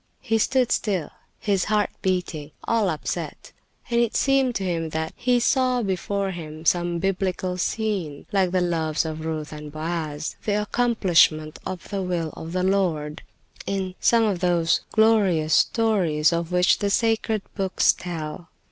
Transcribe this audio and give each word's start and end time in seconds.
He 0.21 0.39
stood 0.39 0.71
still, 0.71 1.11
his 1.39 1.65
heart 1.65 1.91
beating, 2.01 2.49
all 2.63 2.89
upset; 2.89 3.51
and 3.91 3.99
it 4.01 4.15
seemed 4.15 4.55
to 4.55 4.63
him 4.63 4.89
that 4.89 5.13
he 5.15 5.39
saw 5.39 5.83
before 5.83 6.31
him 6.31 6.65
some 6.65 6.97
biblical 6.97 7.55
scene, 7.59 8.25
like 8.31 8.49
the 8.49 8.61
loves 8.61 9.05
of 9.05 9.23
Ruth 9.23 9.53
and 9.53 9.71
Boaz, 9.71 10.37
the 10.43 10.59
accomplishment 10.59 11.59
of 11.67 11.87
the 11.89 12.01
will 12.01 12.31
of 12.35 12.51
the 12.51 12.63
Lord, 12.63 13.21
in 13.67 13.93
some 13.99 14.23
of 14.23 14.39
those 14.39 14.81
glorious 14.91 15.53
stories 15.53 16.33
of 16.33 16.51
which 16.51 16.79
the 16.79 16.89
sacred 16.89 17.43
books 17.53 17.93
tell. 17.93 18.47